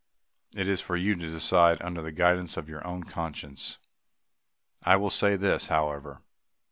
It 0.55 0.67
is 0.67 0.81
for 0.81 0.95
you 0.95 1.13
to 1.13 1.29
decide 1.29 1.79
under 1.79 2.01
the 2.01 2.11
guidance 2.11 2.57
of 2.57 2.67
your 2.67 2.83
own 2.87 3.03
conscience. 3.03 3.77
I 4.83 4.95
will 4.95 5.11
say 5.11 5.35
this, 5.35 5.67
however. 5.67 6.23